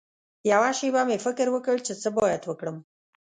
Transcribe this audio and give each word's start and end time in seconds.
یوه 0.51 0.69
شېبه 0.77 1.01
مې 1.07 1.17
فکر 1.25 1.47
وکړ 1.51 1.77
چې 1.87 1.93
څه 2.01 2.09
باید 2.19 2.41
وکړم. 2.45 2.77